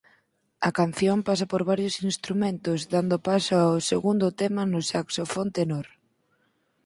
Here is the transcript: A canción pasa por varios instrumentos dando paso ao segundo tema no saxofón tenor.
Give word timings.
A 0.67 0.69
canción 0.79 1.17
pasa 1.27 1.45
por 1.51 1.61
varios 1.71 1.95
instrumentos 2.11 2.79
dando 2.93 3.17
paso 3.29 3.53
ao 3.59 3.75
segundo 3.91 4.27
tema 4.41 4.63
no 4.71 4.81
saxofón 4.91 5.47
tenor. 5.57 5.87